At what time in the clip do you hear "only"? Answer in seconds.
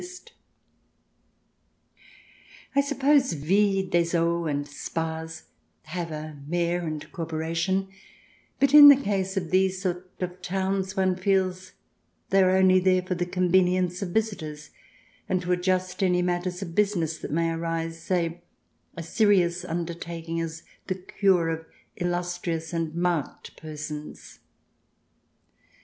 12.57-12.79